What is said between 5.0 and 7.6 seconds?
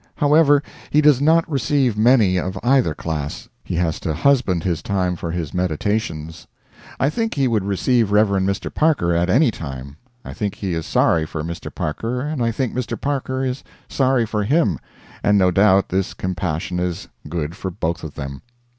for his meditations. I think he